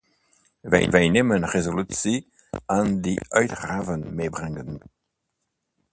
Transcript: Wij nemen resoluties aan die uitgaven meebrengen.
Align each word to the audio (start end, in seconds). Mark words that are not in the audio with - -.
Wij 0.61 1.07
nemen 1.09 1.45
resoluties 1.49 2.25
aan 2.65 3.01
die 3.01 3.19
uitgaven 3.29 4.15
meebrengen. 4.15 4.77